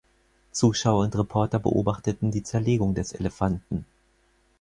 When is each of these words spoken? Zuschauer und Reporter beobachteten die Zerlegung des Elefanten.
Zuschauer 0.51 1.03
und 1.03 1.15
Reporter 1.15 1.59
beobachteten 1.59 2.31
die 2.31 2.41
Zerlegung 2.41 2.95
des 2.95 3.13
Elefanten. 3.13 3.85